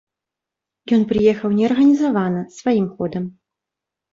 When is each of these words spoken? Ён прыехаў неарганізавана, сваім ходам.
Ён 0.95 1.01
прыехаў 1.11 1.53
неарганізавана, 1.59 2.41
сваім 2.59 2.87
ходам. 2.95 3.23